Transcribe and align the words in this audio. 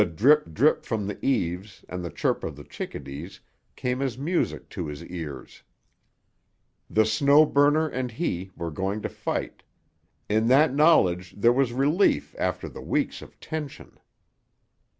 The 0.01 0.07
drip 0.07 0.51
drip 0.51 0.83
from 0.83 1.05
the 1.05 1.23
eaves 1.23 1.85
and 1.87 2.03
the 2.03 2.09
chirp 2.09 2.43
of 2.43 2.55
the 2.55 2.63
chickadees 2.63 3.39
came 3.75 4.01
as 4.01 4.17
music 4.17 4.67
to 4.69 4.87
his 4.87 5.05
ears. 5.05 5.61
The 6.89 7.05
Snow 7.05 7.45
Burner 7.45 7.87
and 7.87 8.09
he 8.09 8.49
were 8.55 8.71
going 8.71 9.03
to 9.03 9.09
fight; 9.09 9.61
in 10.27 10.47
that 10.47 10.73
knowledge 10.73 11.35
there 11.37 11.53
was 11.53 11.71
relief 11.71 12.35
after 12.39 12.67
the 12.67 12.81
weeks 12.81 13.21
of 13.21 13.39
tension. 13.39 13.99